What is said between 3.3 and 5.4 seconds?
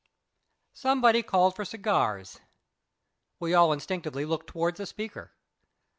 We all instinctively looked towards the speaker.